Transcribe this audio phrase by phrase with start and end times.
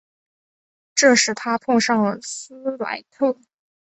[0.95, 3.37] 这使他碰遇上了斯莱特。